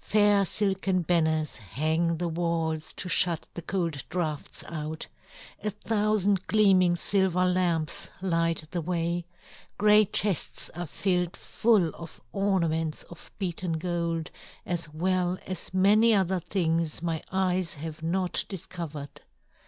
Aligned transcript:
Fair 0.00 0.44
silken 0.44 1.02
banners 1.02 1.58
hang 1.58 2.16
the 2.16 2.26
walls 2.26 2.92
to 2.92 3.08
shut 3.08 3.46
the 3.54 3.62
cold 3.62 4.02
drafts 4.08 4.64
out; 4.66 5.06
a 5.62 5.70
thousand 5.70 6.44
gleaming 6.48 6.96
silver 6.96 7.44
lamps 7.44 8.10
light 8.20 8.64
the 8.72 8.80
way; 8.80 9.24
great 9.78 10.12
chests 10.12 10.70
are 10.70 10.88
filled 10.88 11.36
full 11.36 11.90
of 11.94 12.20
ornaments 12.32 13.04
of 13.04 13.30
beaten 13.38 13.74
gold, 13.74 14.32
as 14.66 14.92
well 14.92 15.38
as 15.46 15.72
many 15.72 16.12
other 16.12 16.40
things 16.40 17.00
my 17.00 17.22
eyes 17.30 17.74
have 17.74 18.02
not 18.02 18.44
discovered. 18.48 19.20